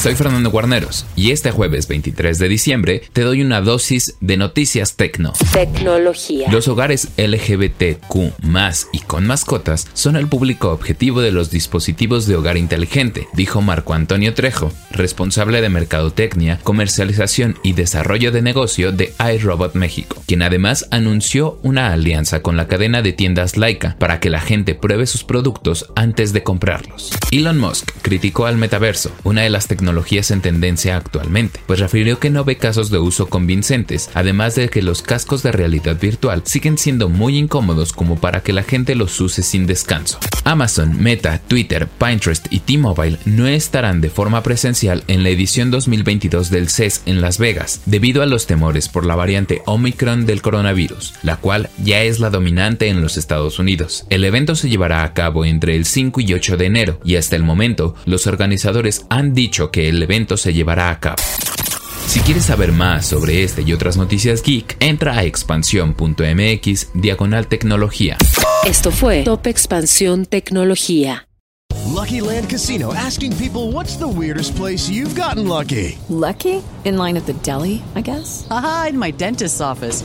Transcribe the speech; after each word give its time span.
Soy 0.00 0.14
Fernando 0.14 0.50
Guarneros 0.50 1.04
y 1.14 1.30
este 1.30 1.50
jueves 1.50 1.86
23 1.86 2.38
de 2.38 2.48
diciembre 2.48 3.02
te 3.12 3.20
doy 3.20 3.42
una 3.42 3.60
dosis 3.60 4.16
de 4.22 4.38
noticias 4.38 4.96
tecno. 4.96 5.34
Tecnología. 5.52 6.50
Los 6.50 6.68
hogares 6.68 7.10
LGBTQ 7.18 8.16
y 8.92 9.00
con 9.00 9.26
mascotas 9.26 9.86
son 9.92 10.16
el 10.16 10.26
público 10.26 10.70
objetivo 10.70 11.20
de 11.20 11.32
los 11.32 11.50
dispositivos 11.50 12.26
de 12.26 12.34
hogar 12.34 12.56
inteligente, 12.56 13.28
dijo 13.34 13.60
Marco 13.60 13.92
Antonio 13.92 14.32
Trejo, 14.32 14.72
responsable 14.90 15.60
de 15.60 15.68
mercadotecnia, 15.68 16.60
comercialización 16.62 17.58
y 17.62 17.74
desarrollo 17.74 18.32
de 18.32 18.40
negocio 18.40 18.92
de 18.92 19.12
iRobot 19.34 19.74
México, 19.74 20.22
quien 20.26 20.40
además 20.40 20.88
anunció 20.90 21.58
una 21.62 21.92
alianza 21.92 22.40
con 22.40 22.56
la 22.56 22.68
cadena 22.68 23.02
de 23.02 23.12
tiendas 23.12 23.58
Laika 23.58 23.96
para 23.98 24.18
que 24.18 24.30
la 24.30 24.40
gente 24.40 24.74
pruebe 24.74 25.06
sus 25.06 25.24
productos 25.24 25.92
antes 25.94 26.32
de 26.32 26.42
comprarlos. 26.42 27.10
Elon 27.30 27.58
Musk 27.58 27.90
criticó 28.00 28.46
al 28.46 28.56
metaverso, 28.56 29.12
una 29.24 29.42
de 29.42 29.50
las 29.50 29.66
tecnologías 29.66 29.89
tecnologías 29.90 30.30
en 30.30 30.40
tendencia 30.40 30.96
actualmente, 30.96 31.58
pues 31.66 31.80
refirió 31.80 32.20
que 32.20 32.30
no 32.30 32.44
ve 32.44 32.56
casos 32.56 32.90
de 32.90 32.98
uso 32.98 33.26
convincentes, 33.26 34.08
además 34.14 34.54
de 34.54 34.68
que 34.68 34.82
los 34.82 35.02
cascos 35.02 35.42
de 35.42 35.50
realidad 35.50 35.98
virtual 36.00 36.42
siguen 36.44 36.78
siendo 36.78 37.08
muy 37.08 37.36
incómodos 37.36 37.92
como 37.92 38.20
para 38.20 38.40
que 38.44 38.52
la 38.52 38.62
gente 38.62 38.94
los 38.94 39.20
use 39.20 39.42
sin 39.42 39.66
descanso. 39.66 40.20
Amazon, 40.44 40.96
Meta, 41.02 41.40
Twitter, 41.48 41.88
Pinterest 41.88 42.46
y 42.50 42.60
T-Mobile 42.60 43.18
no 43.24 43.48
estarán 43.48 44.00
de 44.00 44.10
forma 44.10 44.44
presencial 44.44 45.02
en 45.08 45.24
la 45.24 45.30
edición 45.30 45.72
2022 45.72 46.50
del 46.50 46.68
CES 46.68 47.02
en 47.06 47.20
Las 47.20 47.38
Vegas, 47.38 47.82
debido 47.86 48.22
a 48.22 48.26
los 48.26 48.46
temores 48.46 48.88
por 48.88 49.04
la 49.04 49.16
variante 49.16 49.62
Omicron 49.66 50.24
del 50.24 50.40
coronavirus, 50.40 51.14
la 51.24 51.36
cual 51.36 51.68
ya 51.82 52.02
es 52.02 52.20
la 52.20 52.30
dominante 52.30 52.86
en 52.86 53.00
los 53.00 53.16
Estados 53.16 53.58
Unidos. 53.58 54.06
El 54.08 54.24
evento 54.24 54.54
se 54.54 54.68
llevará 54.68 55.02
a 55.02 55.14
cabo 55.14 55.44
entre 55.44 55.74
el 55.74 55.84
5 55.84 56.20
y 56.20 56.34
8 56.34 56.56
de 56.56 56.66
enero 56.66 57.00
y 57.04 57.16
hasta 57.16 57.34
el 57.34 57.42
momento 57.42 57.96
los 58.04 58.28
organizadores 58.28 59.04
han 59.10 59.34
dicho 59.34 59.72
que 59.80 59.88
el 59.88 60.02
evento 60.02 60.36
se 60.36 60.52
llevará 60.52 60.90
a 60.90 61.00
cabo. 61.00 61.22
Si 62.06 62.20
quieres 62.20 62.44
saber 62.44 62.70
más 62.70 63.06
sobre 63.06 63.44
este 63.44 63.62
y 63.62 63.72
otras 63.72 63.96
noticias 63.96 64.42
geek, 64.42 64.76
entra 64.78 65.16
a 65.16 65.24
expansión.mx 65.24 66.88
diagonal 66.92 67.46
tecnología. 67.46 68.18
Esto 68.66 68.90
fue 68.90 69.22
Top 69.22 69.46
Expansión 69.46 70.26
Tecnología. 70.26 71.26
Lucky 71.86 72.20
Land 72.20 72.50
Casino 72.50 72.92
asking 72.92 73.32
people 73.38 73.72
what's 73.72 73.96
the 73.96 74.06
weirdest 74.06 74.54
place 74.54 74.90
you've 74.90 75.18
gotten 75.18 75.48
lucky. 75.48 75.98
Lucky? 76.10 76.62
In 76.84 76.98
line 76.98 77.16
at 77.16 77.24
the 77.24 77.34
deli, 77.42 77.82
I 77.94 78.02
guess. 78.02 78.46
Aha, 78.50 78.88
in 78.90 78.98
my 78.98 79.10
dentist's 79.10 79.62
office. 79.62 80.04